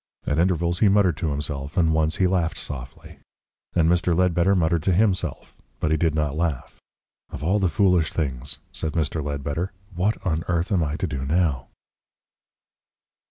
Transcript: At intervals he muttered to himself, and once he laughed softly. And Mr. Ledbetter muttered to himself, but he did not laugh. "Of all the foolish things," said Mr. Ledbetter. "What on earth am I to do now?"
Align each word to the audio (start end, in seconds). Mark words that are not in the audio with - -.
At 0.25 0.39
intervals 0.39 0.79
he 0.79 0.89
muttered 0.89 1.15
to 1.17 1.29
himself, 1.29 1.77
and 1.77 1.93
once 1.93 2.15
he 2.15 2.25
laughed 2.25 2.57
softly. 2.57 3.19
And 3.75 3.87
Mr. 3.87 4.17
Ledbetter 4.17 4.55
muttered 4.55 4.81
to 4.85 4.93
himself, 4.95 5.55
but 5.79 5.91
he 5.91 5.97
did 5.97 6.15
not 6.15 6.35
laugh. 6.35 6.79
"Of 7.29 7.43
all 7.43 7.59
the 7.59 7.69
foolish 7.69 8.09
things," 8.11 8.57
said 8.73 8.93
Mr. 8.93 9.23
Ledbetter. 9.23 9.73
"What 9.93 10.17
on 10.25 10.43
earth 10.47 10.71
am 10.71 10.83
I 10.83 10.95
to 10.95 11.05
do 11.05 11.23
now?" 11.23 11.67